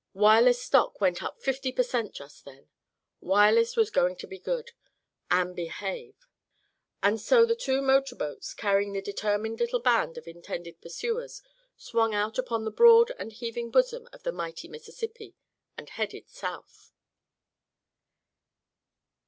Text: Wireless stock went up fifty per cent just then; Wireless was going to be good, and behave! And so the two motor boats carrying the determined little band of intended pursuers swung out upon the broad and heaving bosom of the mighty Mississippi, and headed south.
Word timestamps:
Wireless 0.15 0.59
stock 0.59 0.99
went 0.99 1.21
up 1.21 1.39
fifty 1.43 1.71
per 1.71 1.83
cent 1.83 2.15
just 2.15 2.43
then; 2.43 2.67
Wireless 3.19 3.77
was 3.77 3.91
going 3.91 4.15
to 4.15 4.25
be 4.27 4.39
good, 4.39 4.71
and 5.29 5.55
behave! 5.55 6.15
And 7.03 7.21
so 7.21 7.45
the 7.45 7.55
two 7.55 7.83
motor 7.83 8.15
boats 8.15 8.55
carrying 8.55 8.93
the 8.93 9.01
determined 9.03 9.59
little 9.59 9.79
band 9.79 10.17
of 10.17 10.27
intended 10.27 10.81
pursuers 10.81 11.43
swung 11.77 12.15
out 12.15 12.39
upon 12.39 12.65
the 12.65 12.71
broad 12.71 13.11
and 13.19 13.31
heaving 13.31 13.69
bosom 13.69 14.09
of 14.11 14.23
the 14.23 14.31
mighty 14.31 14.67
Mississippi, 14.67 15.35
and 15.77 15.87
headed 15.91 16.27
south. 16.27 16.91